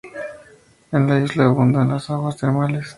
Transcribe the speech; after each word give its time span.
En 0.93 1.05
la 1.05 1.19
isla 1.19 1.45
abundaban 1.45 1.89
las 1.89 2.09
aguas 2.09 2.35
termales. 2.35 2.87